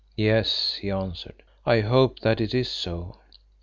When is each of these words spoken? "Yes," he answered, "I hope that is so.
"Yes," 0.17 0.73
he 0.81 0.89
answered, 0.89 1.43
"I 1.63 1.81
hope 1.81 2.21
that 2.21 2.41
is 2.41 2.71
so. 2.71 3.17